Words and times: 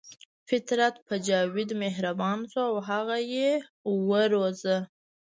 فطرت 0.49 0.95
په 1.07 1.15
جاوید 1.27 1.69
مهربان 1.83 2.39
شو 2.51 2.61
او 2.69 2.75
هغه 2.89 3.17
یې 3.33 3.49
وروزه 4.09 4.77